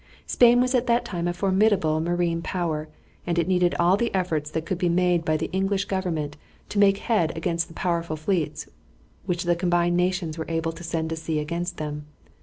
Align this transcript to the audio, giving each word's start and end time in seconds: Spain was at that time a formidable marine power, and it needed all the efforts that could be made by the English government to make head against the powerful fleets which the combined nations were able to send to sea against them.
Spain 0.25 0.59
was 0.59 0.73
at 0.73 0.87
that 0.87 1.05
time 1.05 1.27
a 1.27 1.31
formidable 1.31 2.01
marine 2.01 2.41
power, 2.41 2.89
and 3.27 3.37
it 3.37 3.47
needed 3.47 3.75
all 3.75 3.95
the 3.97 4.11
efforts 4.15 4.49
that 4.49 4.65
could 4.65 4.79
be 4.79 4.89
made 4.89 5.23
by 5.23 5.37
the 5.37 5.45
English 5.51 5.85
government 5.85 6.37
to 6.69 6.79
make 6.79 6.97
head 6.97 7.31
against 7.37 7.67
the 7.67 7.73
powerful 7.75 8.15
fleets 8.15 8.67
which 9.27 9.43
the 9.43 9.55
combined 9.55 9.95
nations 9.95 10.39
were 10.39 10.49
able 10.49 10.71
to 10.71 10.83
send 10.83 11.11
to 11.11 11.15
sea 11.15 11.37
against 11.37 11.77
them. 11.77 12.07